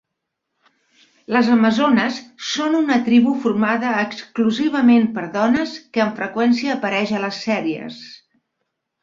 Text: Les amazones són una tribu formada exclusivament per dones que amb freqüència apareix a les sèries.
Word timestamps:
Les 1.33 1.49
amazones 1.55 2.17
són 2.51 2.77
una 2.79 2.97
tribu 3.09 3.33
formada 3.43 3.91
exclusivament 4.05 5.07
per 5.19 5.27
dones 5.37 5.77
que 5.99 6.05
amb 6.07 6.19
freqüència 6.23 6.73
apareix 6.79 7.15
a 7.19 7.23
les 7.29 7.45
sèries. 7.51 8.03